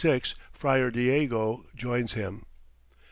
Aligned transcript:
Friar 0.51 0.89
Diego 0.89 1.63
joins 1.75 2.13
him. 2.13 2.43